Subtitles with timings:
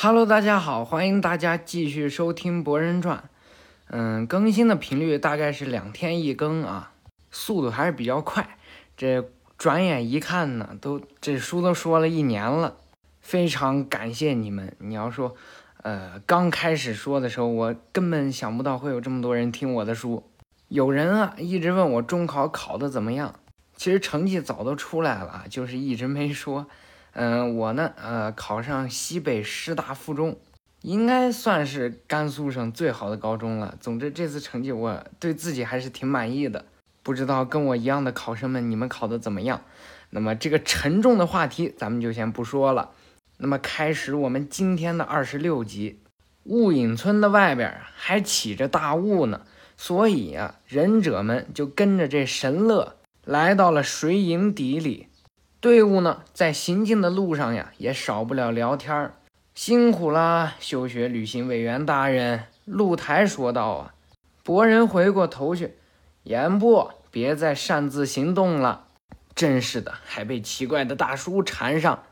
[0.00, 3.18] Hello，大家好，欢迎大家继续收听《博人传》。
[3.88, 6.92] 嗯，更新的频率大概是两天一更啊，
[7.32, 8.56] 速度还是比较快。
[8.96, 12.76] 这转眼一看呢，都这书都说了一年了，
[13.20, 14.72] 非常感谢你们。
[14.78, 15.34] 你要说，
[15.82, 20.22] 呃，刚开始说的时候，我根本想不到会有这么多人听我的书。
[20.68, 23.34] 有人啊，一直问我中考考的怎么样，
[23.74, 26.68] 其实成绩早都出来了，就是一直没说。
[27.20, 30.38] 嗯，我呢，呃，考上西北师大附中，
[30.82, 33.76] 应该算是甘肃省最好的高中了。
[33.80, 36.64] 总之，这次成绩我对自己还是挺满意的。
[37.02, 39.62] 不知道跟我一样的考生们，你们考的怎么样？
[40.10, 42.92] 那么这个沉重的话题，咱们就先不说了。
[43.38, 45.98] 那么开始我们今天的二十六集。
[46.44, 49.40] 雾隐村的外边还起着大雾呢，
[49.76, 55.07] 所以啊，忍者们就跟着这神乐来到了水影底里。
[55.60, 59.14] 队伍呢，在行进的路上呀，也少不了聊天儿。
[59.56, 63.94] 辛苦啦，休学旅行委员大人，露台说道啊。
[64.44, 65.74] 博人回过头去，
[66.22, 68.84] 言部别再擅自行动了。
[69.34, 72.04] 真是的，还被奇怪的大叔缠上。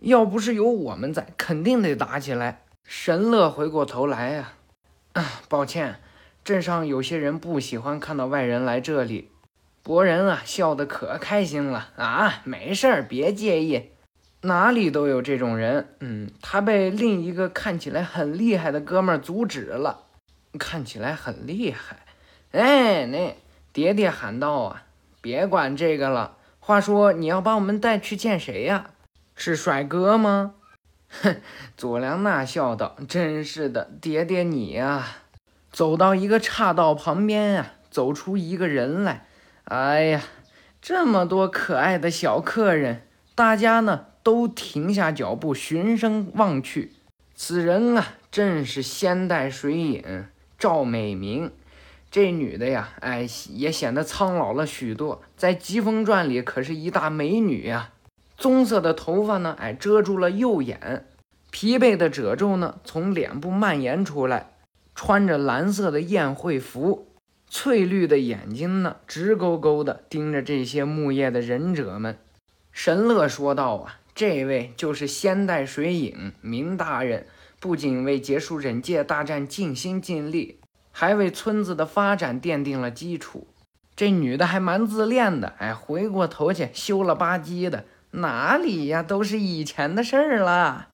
[0.00, 2.62] 要不是有我们在，肯定得打起来。
[2.84, 4.54] 神乐回过头来呀，
[5.12, 6.00] 啊， 抱歉，
[6.42, 9.28] 镇上有些人不喜欢看到外人来这里。
[9.84, 12.40] 博人啊，笑得可开心了啊！
[12.44, 13.90] 没事儿，别介意，
[14.40, 15.94] 哪里都有这种人。
[16.00, 20.04] 嗯，他被另一个看起来很厉害的哥们儿阻止了。
[20.58, 21.98] 看起来很厉害？
[22.52, 23.36] 哎，那
[23.74, 24.84] 爹爹喊道啊，
[25.20, 26.38] 别管这个了。
[26.60, 28.86] 话说，你要把我们带去见谁呀？
[29.36, 30.54] 是帅哥吗？
[31.10, 31.36] 哼，
[31.76, 35.04] 佐良娜笑道：“真是的，爹爹你呀。”
[35.70, 39.26] 走到一个岔道旁边啊，走出一个人来。
[39.64, 40.22] 哎呀，
[40.82, 43.02] 这么多可爱的小客人，
[43.34, 46.92] 大家呢都停下脚步，循声望去。
[47.34, 50.26] 此人啊，正是仙代水影
[50.58, 51.50] 赵美明。
[52.10, 55.22] 这女的呀，哎，也显得苍老了许多。
[55.36, 57.90] 在《疾风传》里可是一大美女呀。
[58.36, 61.06] 棕色的头发呢，哎，遮住了右眼。
[61.50, 64.50] 疲惫的褶皱呢，从脸部蔓延出来。
[64.94, 67.08] 穿着蓝色的宴会服。
[67.48, 72.18] 翠绿的眼睛呢，直勾勾地盯着这些木叶的忍者们。
[72.72, 77.26] 神乐说道：“啊，这位就是仙代水影明大人，
[77.60, 80.58] 不仅为结束忍界大战尽心尽力，
[80.90, 83.46] 还为村子的发展奠定了基础。”
[83.96, 90.88] 这女的还蛮自恋的，哎，回过头去羞了吧唧的，哪里呀，都是以前的事儿了。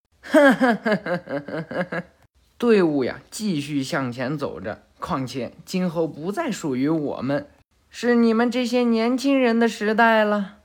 [2.59, 4.83] 队伍呀，继续向前走着。
[5.01, 7.49] 况且今后不再属于我们，
[7.89, 10.59] 是你们这些年轻人的时代了，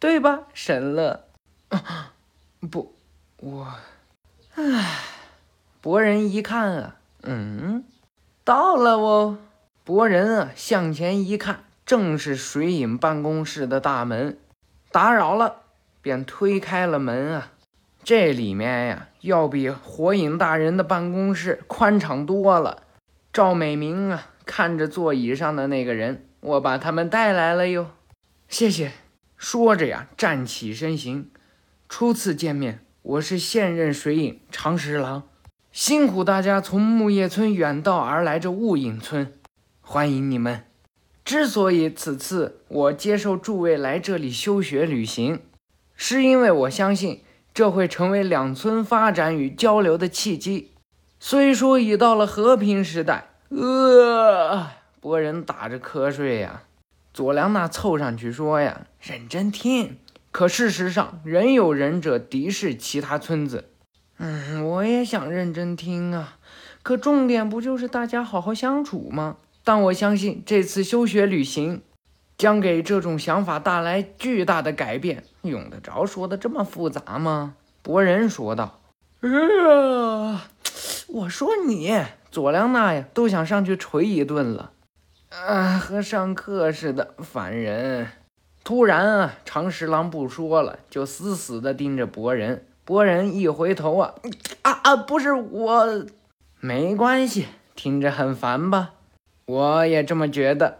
[0.00, 1.24] 对吧，神乐？
[2.70, 2.94] 不，
[3.36, 3.68] 我……
[4.54, 4.98] 唉。
[5.80, 7.84] 博人一看啊，嗯，
[8.44, 9.38] 到了哦。
[9.82, 14.38] 博人啊，向前一看，正是水影办公室的大门。
[14.92, 15.62] 打扰了，
[16.00, 17.50] 便推开了门啊。
[18.04, 22.84] 这里面呀，要比火影大人的办公室宽敞多了。
[23.32, 27.92] 赵美明啊，看着座椅上的那个人，我把他们带来了哟，
[28.46, 28.92] 谢谢。
[29.38, 31.30] 说着呀，站起身形。
[31.88, 35.22] 初次见面，我是现任水影长十郎，
[35.72, 39.32] 辛苦大家从木叶村远道而来这雾隐村，
[39.80, 40.64] 欢迎你们。
[41.24, 45.40] 之所以此次我接受诸位来这里休学旅行，
[45.96, 47.22] 是因为我相信
[47.54, 50.71] 这会成为两村发展与交流的契机。
[51.24, 54.66] 虽说已到了和平时代，呃，
[55.00, 56.64] 博人打着瞌睡呀。
[57.14, 59.98] 佐良娜凑上去说呀：“认真听。”
[60.32, 63.68] 可事实上，仍有忍者敌视其他村子。
[64.18, 66.38] 嗯，我也想认真听啊。
[66.82, 69.36] 可重点不就是大家好好相处吗？
[69.62, 71.82] 但我相信这次休学旅行
[72.36, 75.22] 将给这种想法带来巨大的改变。
[75.42, 77.54] 用得着说的这么复杂吗？
[77.80, 78.80] 博人说道。
[79.20, 80.40] 呃。
[81.12, 81.94] 我说你
[82.30, 84.72] 佐良娜呀，都想上去捶一顿了，
[85.28, 88.08] 啊，和上课似的，烦人！
[88.64, 92.64] 突然啊，长十郎不说了，就死死的盯着博人。
[92.86, 94.14] 博人一回头啊，
[94.62, 96.06] 啊啊，不是我，
[96.60, 98.94] 没关系，听着很烦吧？
[99.44, 100.78] 我也这么觉得。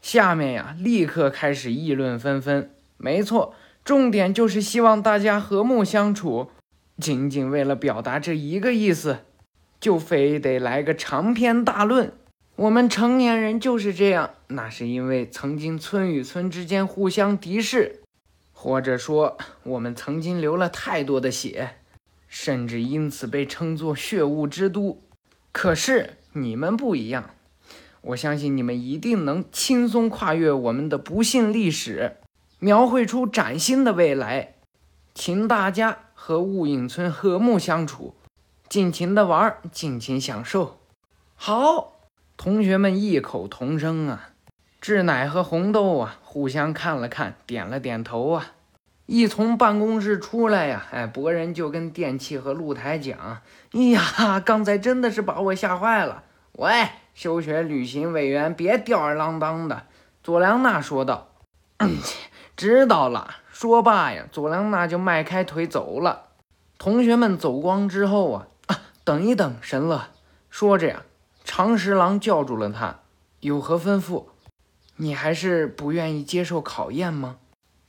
[0.00, 2.70] 下面呀，立刻开始议论纷纷。
[2.98, 3.52] 没错，
[3.84, 6.50] 重点就是希望大家和睦相处，
[6.98, 9.18] 仅仅为了表达这一个意思。
[9.82, 12.12] 就非得来个长篇大论。
[12.54, 18.00] 我们成年人就是这样，那是因为曾经村与村之间互相敌视，
[18.52, 21.70] 或者说我们曾经流了太多的血。
[22.28, 25.02] 甚至因此被称作血雾之都。
[25.50, 27.30] 可是你们不一样，
[28.00, 32.16] 我相信你们一定能轻松跨越我们的不幸历史，
[32.58, 34.54] 描绘出崭新的未来。
[35.12, 38.14] 请大家和雾隐村和睦相处，
[38.72, 40.78] 尽情的玩，尽情享受。
[41.34, 41.92] 好，
[42.38, 44.30] 同学们异口同声啊！
[44.80, 48.52] 志乃和红豆啊，互相看了看，点了点头啊。
[49.04, 53.42] 一从办公室出来呀，哎，博人就跟电器和露台讲
[53.76, 56.22] ：“哎呀，刚才真的是把我吓坏了。”
[56.56, 59.82] 喂，休学旅行委员，别吊儿郎当的。”
[60.24, 61.28] 佐良娜说道。
[62.56, 66.28] “知道了。”说罢呀，佐良娜就迈开腿走了。
[66.78, 68.46] 同学们走光之后，啊，
[69.04, 70.10] 等一等，神乐。
[70.48, 71.02] 说着呀，
[71.44, 73.00] 长十郎叫住了他，
[73.40, 74.26] 有何吩咐？
[74.96, 77.38] 你还是不愿意接受考验吗？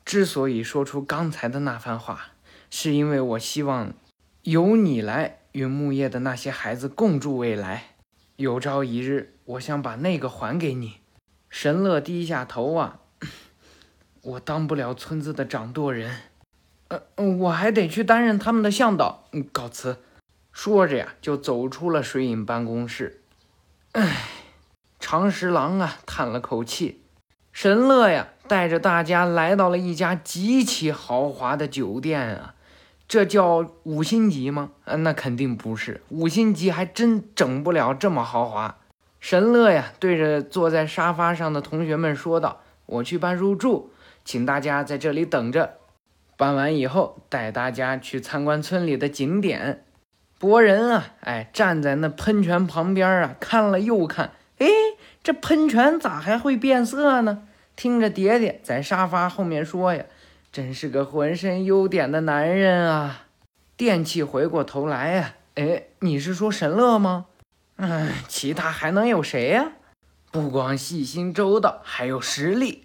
[0.03, 2.31] 之所以说出刚才的那番话，
[2.71, 3.93] 是因为我希望
[4.41, 7.95] 由你来与木叶的那些孩子共筑未来。
[8.37, 11.01] 有朝一日，我想把那个还给你。
[11.49, 12.99] 神乐低下头啊，
[14.23, 16.21] 我当不了村子的掌舵人，
[16.87, 19.29] 呃，我还得去担任他们的向导。
[19.51, 19.99] 告辞。
[20.53, 23.21] 说着呀，就走出了水影办公室。
[23.91, 24.29] 唉，
[24.99, 27.01] 长十郎啊，叹了口气。
[27.51, 28.29] 神乐呀。
[28.45, 32.55] 带着大家来到了一家极其豪华的酒店啊，
[33.07, 34.71] 这叫五星级吗？
[34.83, 38.77] 啊，那肯定不是，五星级还真整不了这么豪华。
[39.21, 43.91] 神乐呀，对着坐在沙发上的同学们说道：“我去办入住，
[44.25, 45.77] 请大家在这里等着。
[46.35, 49.85] 办完以后，带大家去参观村里的景点。”
[50.43, 54.67] 博人啊，哎，站在那喷泉旁边啊，看了又看，哎，
[55.23, 57.43] 这喷泉咋还会变色呢？
[57.77, 60.03] 听着，爹爹在沙发后面说呀
[60.51, 63.27] ：“真是个浑身优点的男人啊！”
[63.77, 67.27] 电器回过头来呀：“哎，你是说神乐吗？
[67.77, 69.71] 嗯，其他还能有谁呀？
[70.29, 72.83] 不光细心周到，还有实力。”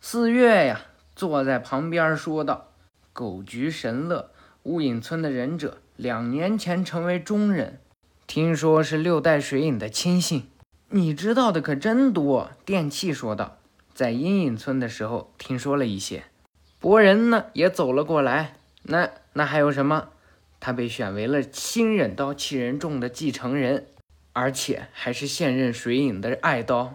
[0.00, 0.82] 四月呀，
[1.16, 2.68] 坐在旁边说道
[3.12, 4.30] ：“狗局神乐，
[4.62, 7.78] 雾隐村的忍者，两年前成为中人，
[8.26, 10.48] 听说是六代水影的亲信。
[10.88, 13.58] 你知道的可真多。”电器说道。
[13.92, 16.22] 在阴影村的时候，听说了一些。
[16.78, 18.54] 博人呢也走了过来。
[18.84, 20.08] 那那还有什么？
[20.58, 23.88] 他被选为了新忍刀七人众的继承人，
[24.32, 26.94] 而且还是现任水影的爱刀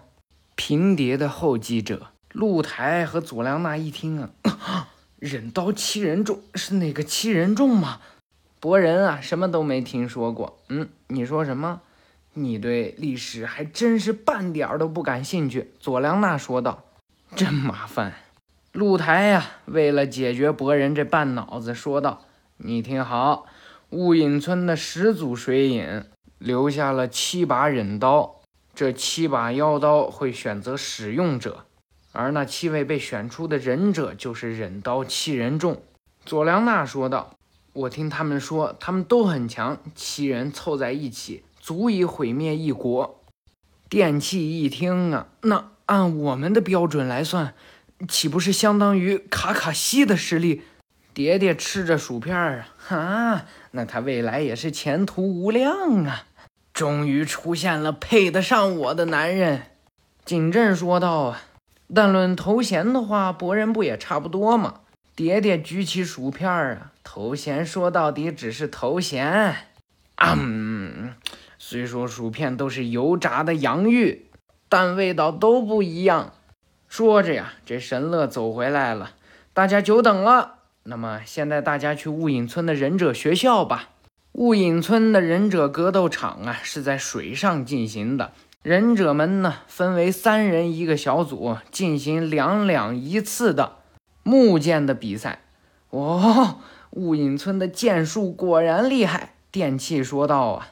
[0.55, 2.07] 平蝶的后继者。
[2.31, 8.01] 露台和佐良娜一听啊， 忍刀七人众是哪个七人众吗？
[8.65, 10.57] 博人啊，什么都没听说过。
[10.69, 11.81] 嗯，你说什么？
[12.33, 15.71] 你对历史还真是半点儿都不感兴趣。
[15.79, 16.83] 佐良娜说道。
[17.35, 18.15] 真麻烦，
[18.71, 19.45] 露台呀！
[19.65, 22.21] 为了解决博人这半脑子，说道
[22.57, 23.45] ：“你听好，
[23.91, 26.03] 雾隐村的始祖水影
[26.39, 28.41] 留下了七把忍刀，
[28.73, 31.65] 这七把妖刀会选择使用者，
[32.13, 35.83] 而那七位被选出的忍者就是忍刀七人众。”
[36.25, 37.35] 佐良娜说道
[37.75, 43.21] ：“我听他们说，他们都很强，七人凑在一起，足以毁灭一国。”
[43.87, 45.71] 电器一听啊，那。
[45.87, 47.53] 按我们的标准来算，
[48.07, 50.63] 岂不是相当于卡卡西的实力？
[51.13, 56.23] 爹爹吃着薯片儿啊，那他未来也是前途无量啊！
[56.73, 59.61] 终于出现了配得上我的男人，
[60.25, 61.43] 景镇说道啊。
[61.93, 64.81] 但论头衔的话，博人不也差不多吗？
[65.15, 69.55] 爹爹举起薯片儿啊，头衔说到底只是头衔
[70.15, 70.37] 啊。
[71.57, 74.23] 虽说薯片都是油炸的洋芋。
[74.67, 76.33] 但味道都不一样。
[76.89, 79.11] 说着呀，这神乐走回来了，
[79.53, 80.55] 大家久等了。
[80.83, 83.91] 那么现在大家去雾隐村的忍者学校吧。
[84.33, 88.33] 雾隐村的忍者格斗场啊，是在水上进行的。
[88.63, 93.77] 忍者们呢，分为三人一个小组，进行两两一次的
[94.23, 95.43] 木剑的比赛。
[95.91, 96.59] 哦，
[96.95, 99.33] 雾隐村的剑术果然厉害。
[99.51, 100.67] 电器说道啊。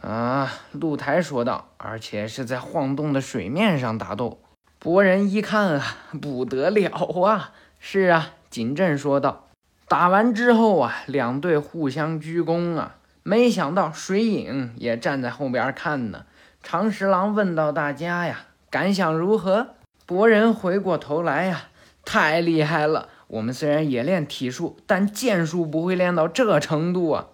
[0.00, 4.40] 啊，露台说道，而且是在晃动的水面上打斗。
[4.78, 6.90] 博人一看啊，不得了
[7.22, 7.52] 啊！
[7.78, 9.48] 是啊，景镇说道。
[9.88, 12.94] 打完之后啊，两队互相鞠躬啊。
[13.22, 16.24] 没想到水影也站在后边看呢。
[16.62, 19.74] 长十郎问到大家呀，感想如何？
[20.06, 21.64] 博人回过头来呀，
[22.04, 23.08] 太厉害了！
[23.28, 27.28] 我们虽然也练体术，但剑术不会练到这程度啊。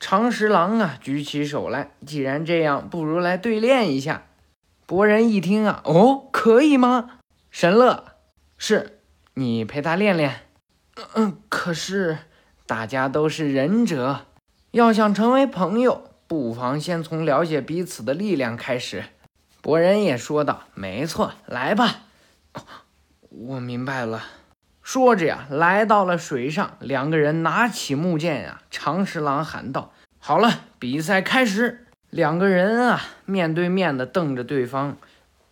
[0.00, 1.90] 长十郎啊，举起手来。
[2.06, 4.26] 既然这样，不如来对练一下。
[4.86, 7.18] 博人一听啊，哦，可以吗？
[7.50, 8.04] 神乐，
[8.56, 9.00] 是
[9.34, 10.42] 你陪他练练。
[10.96, 12.18] 嗯嗯，可是
[12.66, 14.26] 大家都是忍者。
[14.70, 19.04] 要想成为朋友，不妨先从了解彼此的力量开始。
[19.60, 22.02] 博人也说道：“没错，来吧。”
[23.30, 24.22] 我明白了。
[24.90, 28.62] 说着呀，来到了水上，两个人拿起木剑呀。
[28.70, 34.96] 长十郎喊道：“好了，比赛开始！”两个人啊，面对面的瞪着对方。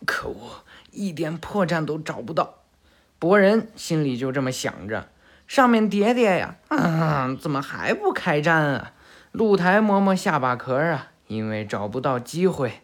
[0.07, 2.63] 可恶，一点破绽都找不到。
[3.19, 5.07] 博人心里就这么想着。
[5.45, 8.93] 上面爹爹呀，啊，怎么还不开战啊？
[9.31, 12.81] 露台摸摸下巴壳啊，因为找不到机会。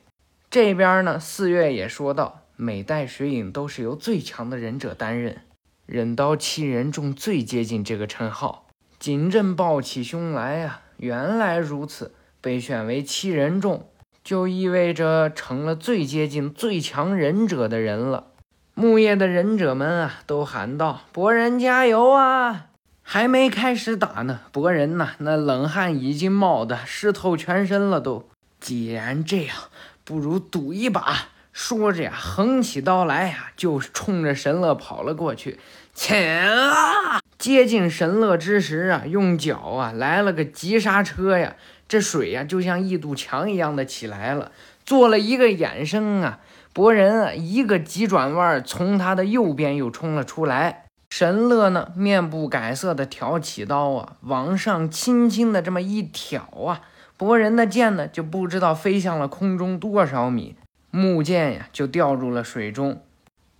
[0.51, 5.41] 这边呢，四月也说道：“每代水影都是由最强的忍者担任。”
[5.85, 8.67] 忍刀七人众最接近这个称号，
[8.99, 10.79] 锦镇抱起胸来呀！
[10.95, 13.89] 原来如此，被选为七人众，
[14.23, 18.27] 就意味着成了最接近最强忍者的人了。
[18.73, 22.67] 木叶的忍者们啊，都喊道：“博人加油啊！”
[23.05, 27.99] 还没开始打呢，博人呐，那冷汗已经冒得湿透全身了。
[27.99, 28.29] 都，
[28.61, 29.57] 既然这样，
[30.05, 31.27] 不如赌一把。
[31.53, 35.59] 说着呀，横起刀来呀，就冲着神乐跑了过去。
[35.93, 37.21] 切啊！
[37.37, 41.55] 接近神乐之时啊，用脚啊来了个急刹车呀，
[41.87, 44.51] 这水呀就像一堵墙一样的起来了。
[44.83, 46.39] 做了一个衍生啊，
[46.73, 50.85] 博人啊一个急转弯，从他的右边又冲了出来。
[51.11, 56.81] 神乐呢，面不改色的挑起刀啊，往上轻轻的这么一挑啊，
[57.15, 60.55] 博人的剑呢就不知道飞向了空中多少米。
[60.95, 63.01] 木剑呀，就掉入了水中。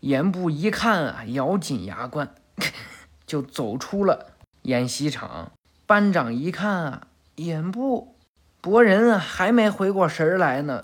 [0.01, 2.35] 严部一看啊，咬紧牙关，
[3.25, 5.51] 就走出了演习场。
[5.87, 8.15] 班长一看啊，严部，
[8.61, 10.83] 博人啊，还没回过神来呢。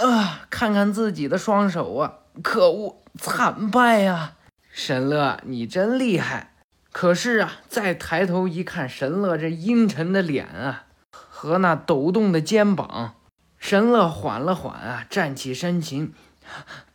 [0.00, 4.32] 啊，看看自己的双手啊，可恶，惨败呀！
[4.72, 6.54] 神乐，你真厉害。
[6.90, 13.14] 可是啊，再抬头一看，神乐这阴沉的脸啊，和那抖动的肩膀。
[13.60, 16.12] 神乐缓了缓啊，站起身形，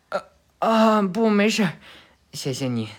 [0.10, 0.24] 呃
[0.58, 1.70] 啊，不，没事，
[2.34, 2.90] 谢谢你。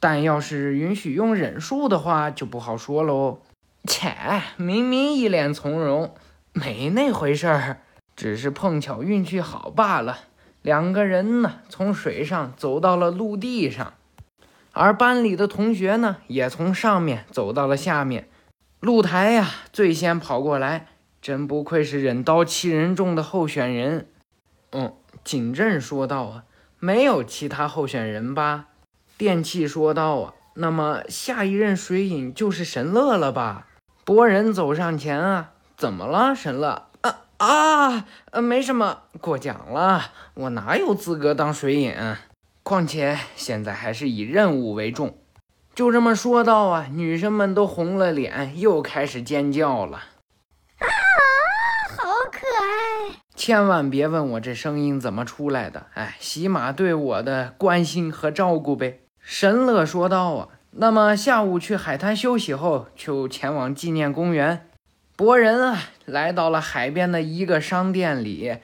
[0.00, 3.40] 但要是允许用忍术的话，就不好说喽。
[3.84, 4.12] 切，
[4.56, 6.14] 明明一脸从容，
[6.52, 7.78] 没那回事儿，
[8.16, 10.18] 只是碰巧运气好罢了。
[10.60, 13.94] 两个人呢，从水上走到了陆地上，
[14.72, 18.28] 而班里的同学呢，也从上面走到了下面。
[18.80, 20.88] 露台呀，最先跑过来。
[21.24, 24.08] 真不愧是忍刀七人众的候选人，
[24.72, 24.92] 嗯，
[25.24, 26.44] 景镇说道啊，
[26.78, 28.66] 没有其他候选人吧？
[29.16, 33.68] 电器说道啊，那么下一任水影就是神乐了吧？
[34.04, 36.88] 博人走上前啊，怎么了，神乐？
[37.00, 41.94] 啊啊，呃，没什么，过奖了，我哪有资格当水影？
[42.62, 45.16] 况且现在还是以任务为重。
[45.74, 50.02] 就这么说道啊，女生们都红了脸，又开始尖叫了。
[53.36, 59.00] 千万别问我这声音怎么出来的，哎，起码对我的关心和照顾呗。
[59.20, 64.66] 神乐说道啊，那么下午去海滩休息后，就前往纪念公园。
[65.16, 68.56] 博人啊，来到了海边的一个商店里，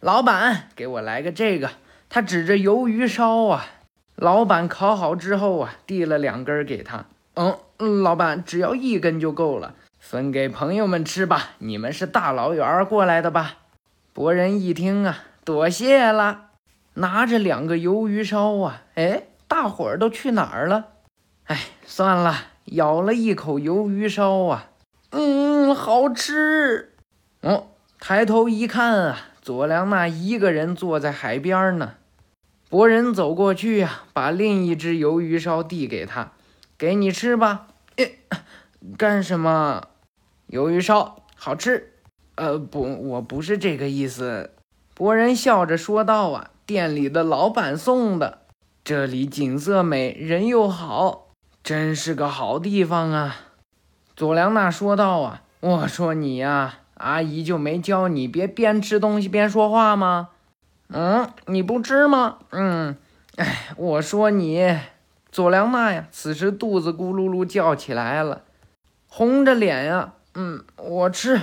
[0.00, 1.70] 老板，给我来个这个。
[2.10, 3.66] 他指着鱿鱼烧啊，
[4.16, 7.04] 老板烤好之后啊，递了两根给他。
[7.34, 11.50] 嗯，老板，只要一根就够了，分给朋友们吃吧。
[11.58, 13.54] 你们是大老远过来的吧？
[14.18, 16.46] 博人一听啊，多谢了，
[16.94, 20.86] 拿着两个鱿鱼烧啊，哎，大伙儿都去哪儿了？
[21.44, 21.56] 哎，
[21.86, 22.34] 算了，
[22.64, 24.70] 咬了一口鱿鱼烧啊，
[25.10, 26.96] 嗯，好吃。
[27.42, 27.68] 哦，
[28.00, 31.94] 抬头一看啊，佐良娜一个人坐在海边呢。
[32.68, 36.32] 博人走过去呀，把另一只鱿鱼烧递给他，
[36.76, 37.68] 给你吃吧。
[38.96, 39.84] 干什么？
[40.50, 41.92] 鱿鱼烧好吃。
[42.38, 44.50] 呃不，我不是这个意思。
[44.94, 48.42] 博人笑着说道：“啊，店里的老板送的。
[48.84, 51.32] 这里景色美，人又好，
[51.64, 53.38] 真是个好地方啊。”
[54.14, 60.28] 佐良娜说道：“啊，我说你呀，阿姨就没教你别边吃东西边说话吗？
[60.90, 62.38] 嗯，你不吃吗？
[62.50, 62.96] 嗯，
[63.34, 64.78] 哎，我说你，
[65.32, 68.42] 佐良娜呀，此时肚子咕噜噜叫起来了，
[69.08, 71.40] 红着脸呀，嗯，我吃。”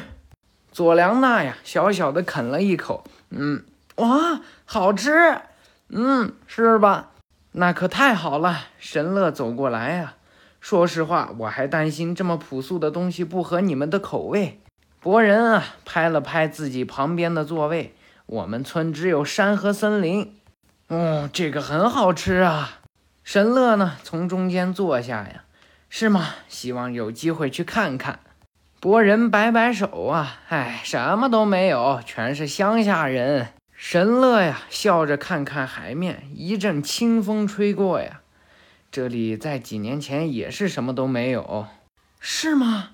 [0.75, 3.63] 佐良娜呀，小小的啃了一口，嗯，
[3.95, 5.39] 哇，好吃，
[5.87, 7.11] 嗯，是吧？
[7.53, 8.65] 那可太好了。
[8.77, 10.15] 神乐走过来呀，
[10.59, 14.59] 说实话，我还担心这么朴素的东西不合你们的口味。
[14.99, 20.35] 博人啊，拍了拍自己旁边的座位，我们村只有山和森林。
[20.89, 22.81] 嗯，这个很好吃啊。
[23.23, 25.45] 神乐呢，从中间坐下呀，
[25.87, 26.31] 是吗？
[26.49, 28.19] 希望有机会去看看。
[28.85, 33.47] 国人摆摆手啊，哎，什么都没有，全是乡下人。
[33.75, 38.21] 神乐呀，笑着看看海面，一阵清风吹过呀，
[38.91, 41.65] 这里在几年前也是什么都没有，
[42.19, 42.91] 是吗？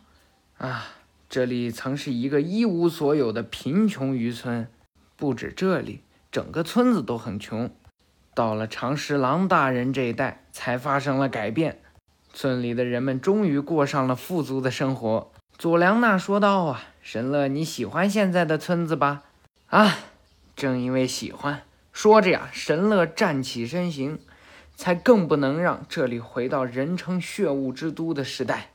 [0.60, 0.86] 啊，
[1.28, 4.70] 这里曾是一个一无所有的贫穷渔村，
[5.18, 7.70] 不止这里，整个村子都很穷。
[8.34, 11.82] 到了长十郎大人这一代，才发生了改变，
[12.32, 15.30] 村里的人们终于过上了富足的生活。
[15.62, 19.22] 佐良娜说道：“啊，神乐，你喜欢现在的村子吧？
[19.68, 19.96] 啊，
[20.56, 21.62] 正因为喜欢。”
[21.94, 24.18] 说着呀，神乐站起身形，
[24.76, 28.72] 才更不能让这里回到人称血雾之都的时代。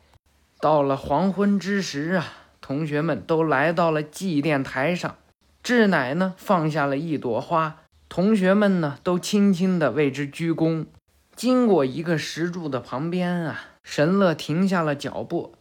[0.60, 2.24] 到了黄昏之时啊，
[2.60, 5.16] 同学们都来到了祭奠台上。
[5.64, 7.78] 志乃呢，放下了一朵花，
[8.08, 10.86] 同学们呢，都轻轻地为之鞠躬。
[11.34, 15.56] 经过一个石柱的旁边啊，神乐停下了脚步。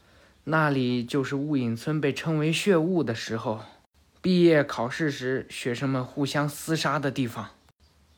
[0.48, 3.62] 那里就是雾隐村被称为血雾的时候，
[4.22, 7.50] 毕业考试时学生们互相厮杀的地方，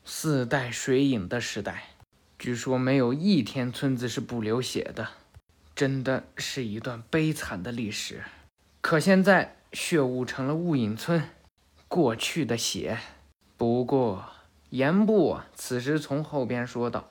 [0.03, 1.91] 四代水影的时代。
[2.38, 5.07] 据说没有一天村子是不流血的，
[5.74, 8.22] 真的是一段悲惨的历史。
[8.81, 11.24] 可现在血雾成了雾隐村
[11.88, 13.00] 过去的血。
[13.55, 14.25] 不过
[14.69, 17.10] 严部此时从后边说道：“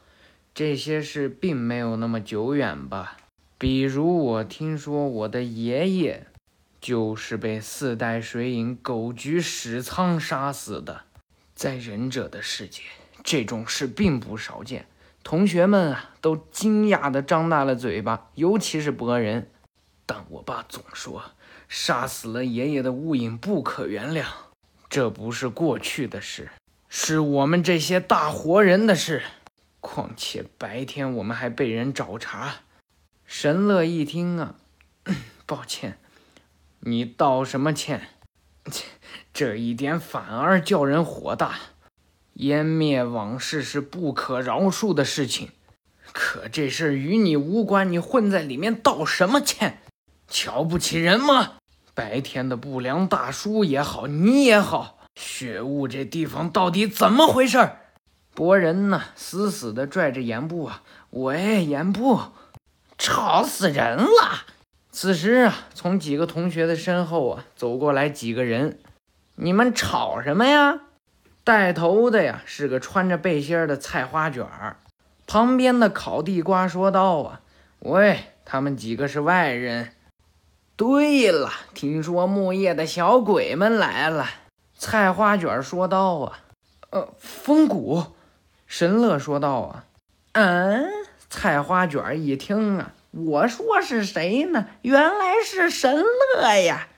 [0.55, 3.17] 这些事并没有那么久远吧？”
[3.59, 6.27] 比如，我听说我的爷爷
[6.79, 11.05] 就是被四代水影狗局史仓杀死的。
[11.55, 12.83] 在忍者的世界，
[13.25, 14.87] 这种事并不少见。
[15.23, 19.51] 同学们啊，都惊讶地张大了嘴巴，尤其是博人。
[20.05, 21.23] 但我爸总说，
[21.67, 24.27] 杀死了爷爷的雾影不可原谅。
[24.91, 26.51] 这不是过去的事，
[26.91, 29.23] 是我们这些大活人的事。
[29.81, 32.57] 况且白天我们还被人找茬。
[33.27, 34.55] 神乐一听啊，
[35.47, 35.99] 抱歉，
[36.81, 38.09] 你道什么歉？
[39.35, 41.57] 这一点反而叫人火大。
[42.37, 45.51] 湮灭往事是不可饶恕的事情，
[46.13, 49.83] 可这事与你无关，你混在里面道什么歉？
[50.29, 51.55] 瞧不起人吗？
[51.95, 57.71] 白天的不良大叔也好，你也好，血雾这地方到底怎么回事？
[58.35, 62.21] 博人呢，死死地拽着严部啊，喂，严部。
[63.07, 64.43] 吵死人了！
[64.91, 68.81] 此时啊，从几个同学的身后啊走过来几个人，
[69.37, 70.81] 你们吵什么呀？
[71.45, 74.79] 带头的呀是个穿着背心的菜花卷儿，
[75.25, 77.43] 旁边的烤地瓜说道啊
[77.79, 79.93] ：“喂，他们几个是外人。”
[80.75, 84.27] 对了，听说木叶的小鬼们来了。
[84.77, 86.41] 菜花卷说道啊
[86.91, 88.03] ：“呃，风谷。”
[88.67, 89.85] 神乐说道啊
[90.35, 90.91] ：“嗯。”
[91.47, 94.67] 菜花卷一听啊，我说是谁呢？
[94.83, 96.89] 原来是神乐呀！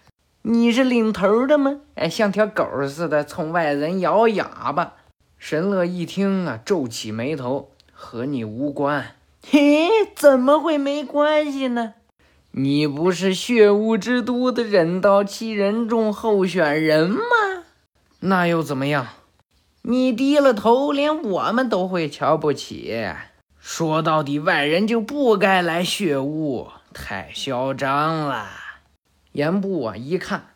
[0.40, 1.80] 你是领头的吗？
[1.96, 4.94] 哎，像条狗似的冲外人摇哑巴。
[5.36, 9.16] 神乐一听啊，皱起眉头，和你无关。
[9.46, 11.92] 嘿，怎么会没关系呢？
[12.52, 17.18] 你不是血雾之都的忍道七人众候选人吗？
[18.20, 19.08] 那又怎么样？
[19.82, 22.96] 你低了头，连我们都会瞧不起。
[23.60, 28.48] 说到底，外人就不该来血雾，太嚣张了。
[29.32, 30.46] 严部啊，一看，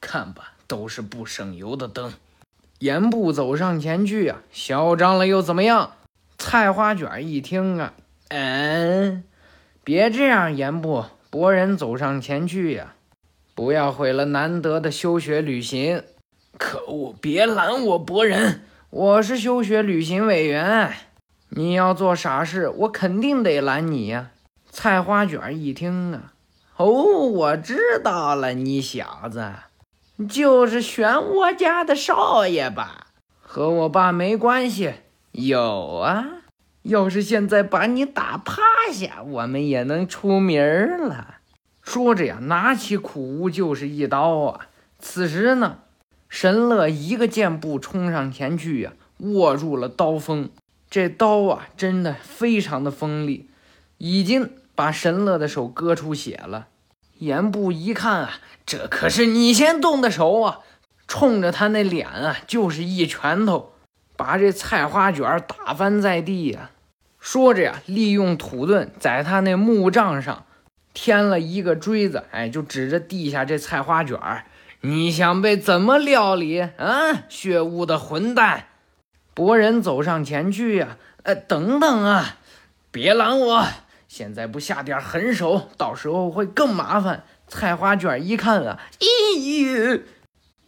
[0.00, 2.12] 看吧，都是不省油的灯。
[2.78, 5.92] 严部走上前去啊，嚣张了又怎么样？
[6.38, 7.92] 菜花卷一听啊，
[8.28, 9.24] 嗯，
[9.84, 11.04] 别这样，严部。
[11.28, 12.94] 博人走上前去呀，
[13.54, 16.02] 不要毁了难得的休学旅行。
[16.58, 20.92] 可恶，别拦我，博人，我是休学旅行委员。
[21.52, 24.30] 你要做傻事，我肯定得拦你呀！
[24.70, 26.32] 菜花卷一听啊，
[26.76, 26.86] 哦，
[27.26, 29.52] 我知道了，你小子
[30.28, 33.08] 就是选我家的少爷吧？
[33.40, 34.94] 和我爸没关系。
[35.32, 36.24] 有啊，
[36.82, 40.62] 要是现在把你打趴下，我们也能出名
[41.08, 41.38] 了。
[41.82, 44.68] 说着呀，拿起苦无就是一刀啊！
[45.00, 45.78] 此时呢，
[46.28, 50.48] 神乐一个箭步冲上前去呀，握住了刀锋。
[50.90, 53.48] 这刀啊，真的非常的锋利，
[53.98, 56.66] 已经把神乐的手割出血了。
[57.18, 58.30] 严部一看啊，
[58.66, 60.58] 这可是你先动的手啊，
[61.06, 63.72] 冲着他那脸啊，就是一拳头，
[64.16, 66.70] 把这菜花卷打翻在地呀。
[67.20, 70.44] 说着呀，利用土遁在他那木杖上
[70.92, 74.18] 添了一个锥子，哎，就指着地下这菜花卷
[74.80, 78.64] 你想被怎么料理啊，血雾的混蛋！
[79.40, 82.36] 博人走上前去呀，呃，等等啊，
[82.90, 83.66] 别拦我！
[84.06, 87.24] 现在不下点狠手，到时候会更麻烦。
[87.48, 90.02] 菜花卷一看啊，咦！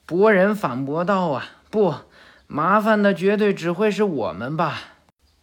[0.06, 1.96] 博人反驳道啊，不，
[2.46, 4.80] 麻烦的绝对只会是我们吧？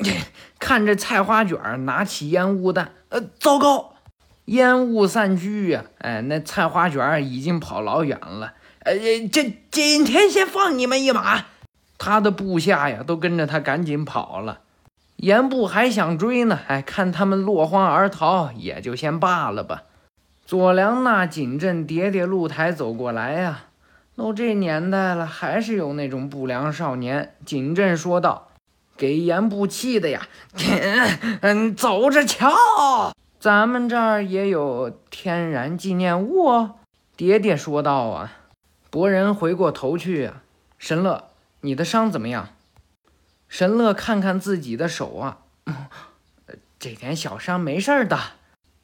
[0.58, 3.94] 看着菜花卷拿起烟雾弹，呃，糟糕！
[4.46, 8.54] 烟雾散去呀，哎，那菜花卷已经跑老远了。
[8.80, 8.96] 呃，
[9.32, 11.46] 这今天先放你们一马。
[12.00, 14.62] 他的部下呀，都跟着他赶紧跑了。
[15.18, 19.84] 严部还想追呢，哎，看他们落荒而逃，也就先罢了吧。
[20.46, 23.66] 左良那锦镇叠叠露台走过来呀，
[24.16, 27.36] 都这年代了，还是有那种不良少年。
[27.46, 28.48] 锦镇说道
[28.98, 30.26] ：“给严部气的呀，
[31.42, 32.50] 嗯， 走着瞧。
[33.40, 36.70] 咱们这儿也有天然纪念物。”
[37.16, 38.32] 叠叠说道啊。
[38.90, 40.42] 博人回过头去啊，
[40.78, 41.29] 神乐，
[41.62, 42.50] 你的伤怎么样？
[43.48, 45.40] 神乐看看自己的手啊，
[46.78, 48.18] 这点小伤没事儿的。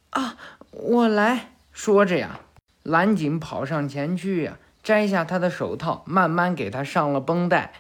[0.10, 0.38] 啊，
[0.72, 2.40] 我来说着呀，
[2.82, 7.74] 蓝锦跑上前去呀，摘下他的手套，慢慢给他上了绷带。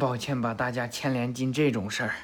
[0.00, 2.14] 抱歉把大家牵连进这种事儿。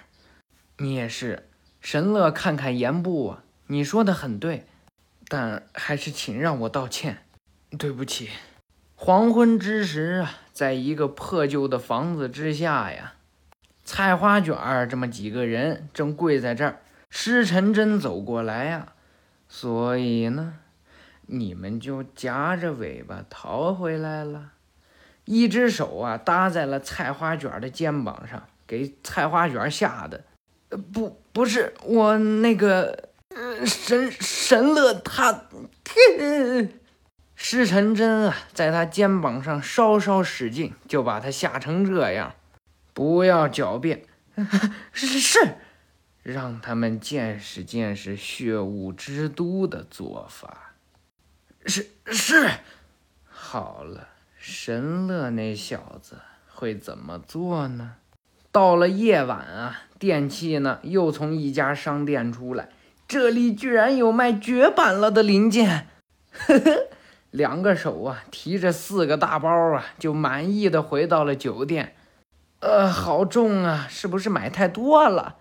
[0.79, 1.49] 你也是，
[1.81, 4.67] 神乐看看言部啊，你说的很对，
[5.29, 7.25] 但还是请让我道歉，
[7.79, 8.31] 对不起。
[9.03, 13.15] 黄昏之时啊，在一个破旧的房子之下呀。
[13.83, 18.93] 菜花卷儿这么几个人正跪在这儿，施晨真走过来呀，
[19.49, 20.53] 所以呢，
[21.29, 24.53] 你们就夹着尾巴逃回来了。
[25.25, 30.23] 一只手啊搭在了菜花卷的肩膀上，给菜花卷吓得，
[30.69, 35.47] 呃不不是我那个呃神神乐他，
[35.83, 36.71] 天
[37.43, 42.35] 施晨真啊在他肩膀上稍稍使劲，就把他吓成这样。
[42.93, 44.03] 不要狡辩，
[44.93, 45.57] 是是，
[46.23, 50.75] 让他们见识见识血雾之都的做法。
[51.65, 52.51] 是是，
[53.27, 57.95] 好了，神乐那小子会怎么做呢？
[58.53, 62.69] 到了夜晚啊，电器呢又从一家商店出来，
[63.09, 65.89] 这里居然有卖绝版了的零件。
[66.33, 66.90] 呵呵，
[67.31, 71.95] 两个手啊提着四个大包啊，就满意的回到了酒店。
[72.61, 73.87] 呃，好重啊！
[73.89, 75.37] 是不是买太多了？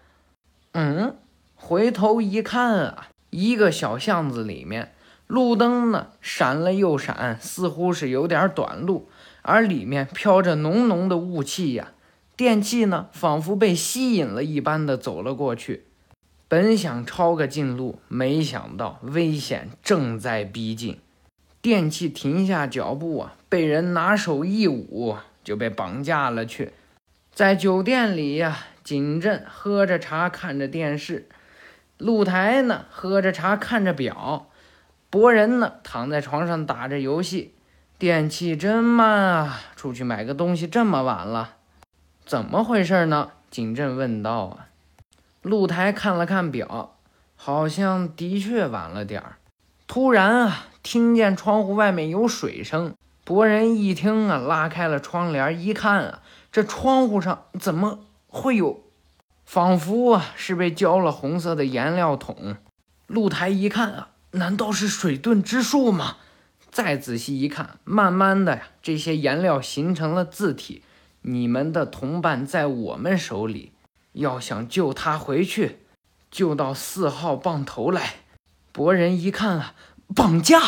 [0.72, 1.18] 嗯，
[1.56, 4.94] 回头一看啊，一个小巷子里面，
[5.28, 9.10] 路灯呢闪了又闪，似乎是有点短路，
[9.42, 11.92] 而里面飘着浓浓的雾气呀。
[12.38, 15.88] 电器呢，仿佛被吸引了一般的走了过去。
[16.48, 21.00] 本想抄个近路，没想到危险正在逼近。
[21.62, 26.72] 电器停下脚步啊，被人拿手一捂，就被绑架了去。
[27.34, 31.24] 在酒店里呀，景镇喝着茶，看着电视；
[31.98, 34.48] 露台呢，喝着茶，看着表；
[35.10, 37.54] 博人呢，躺在床上打着游戏。
[37.98, 39.60] 电器真慢啊！
[39.76, 41.58] 出去买个东西这么晚了，
[42.26, 43.32] 怎么回事呢？
[43.52, 44.68] 景镇问道啊。
[45.42, 46.96] 露台看了看表，
[47.36, 49.36] 好像的确晚了点儿。
[49.86, 52.94] 突然啊，听见窗户外面有水声。
[53.24, 56.22] 博人一听啊，拉开了窗帘，一看啊。
[56.52, 58.82] 这窗户上怎么会有？
[59.46, 62.56] 仿佛啊是被浇了红色的颜料桶。
[63.08, 66.18] 露台一看啊，难道是水遁之术吗？
[66.72, 70.84] 再仔细一看，慢慢的呀，这些颜料形成了字体。
[71.22, 73.72] 你们的同伴在我们手里，
[74.14, 75.80] 要想救他回去，
[76.32, 78.16] 就到四号棒头来。
[78.72, 79.74] 博人一看啊，
[80.16, 80.60] 绑架！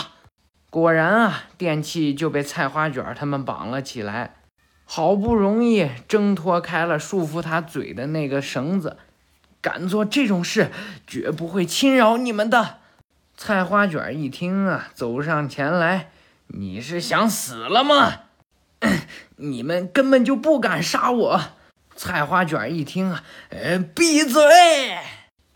[0.70, 4.36] 果然啊，电器就被菜花卷他们绑了起来。
[4.86, 8.98] 好不容易挣脱开了束缚他嘴的那个绳子，
[9.62, 10.70] 敢做这种事，
[11.08, 12.80] 绝不会轻饶你们的。
[13.36, 16.12] 菜花卷一听啊，走上前来
[16.48, 18.24] ：“你是想死了吗？
[19.38, 21.42] 你们根本就不敢杀我。”
[21.96, 24.42] 菜花卷一听啊，呃，闭嘴！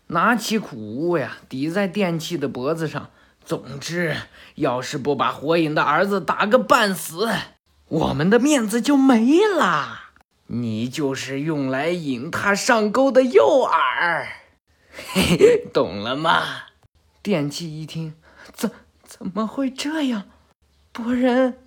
[0.08, 3.10] 拿起苦物呀，抵在电器的脖子上。
[3.46, 4.16] 总之，
[4.56, 7.30] 要是不把火影的儿子打个半死。
[7.86, 10.10] 我们的面子就没了，
[10.48, 14.26] 你就是用来引他上钩的诱饵，
[15.12, 16.42] 嘿嘿，懂了吗？
[17.22, 18.14] 电器一听，
[18.52, 18.68] 怎
[19.04, 20.24] 怎么会这样？
[20.90, 21.58] 博人，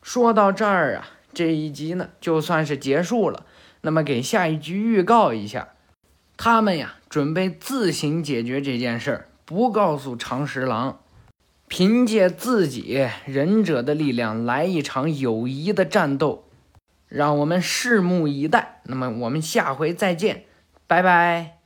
[0.00, 3.44] 说到这儿啊，这一集呢就算是结束了。
[3.80, 5.70] 那么给下一集预告一下，
[6.36, 11.00] 他们呀准备自行解决这件事儿，不告诉长十郎。
[11.68, 16.48] 凭借自己忍者的力量来一场友谊的战斗，
[17.08, 18.80] 让我们拭目以待。
[18.84, 20.44] 那么我们下回再见，
[20.86, 21.58] 拜拜。